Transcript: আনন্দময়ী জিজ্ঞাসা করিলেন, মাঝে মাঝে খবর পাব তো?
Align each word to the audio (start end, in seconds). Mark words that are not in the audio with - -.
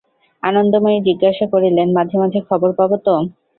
আনন্দময়ী 0.43 0.99
জিজ্ঞাসা 1.07 1.45
করিলেন, 1.53 1.87
মাঝে 1.97 2.15
মাঝে 2.21 2.39
খবর 2.49 2.69
পাব 2.79 2.91
তো? 3.05 3.13